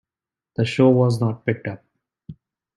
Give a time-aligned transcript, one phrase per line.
[0.55, 1.85] The show was not picked up.